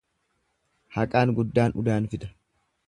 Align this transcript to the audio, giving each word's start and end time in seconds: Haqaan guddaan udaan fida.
Haqaan 0.95 1.35
guddaan 1.41 1.79
udaan 1.83 2.13
fida. 2.15 2.33